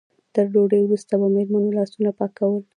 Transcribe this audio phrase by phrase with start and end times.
[0.33, 2.61] تر ډوډۍ وروسته به مېرمنو لاسونه پاکول.